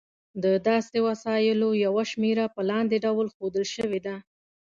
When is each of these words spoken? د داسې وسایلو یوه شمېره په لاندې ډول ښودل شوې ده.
د 0.43 0.45
داسې 0.67 0.97
وسایلو 1.07 1.69
یوه 1.85 2.03
شمېره 2.11 2.45
په 2.55 2.61
لاندې 2.69 2.95
ډول 3.05 3.27
ښودل 3.35 3.65
شوې 3.75 3.99
ده. 4.05 4.15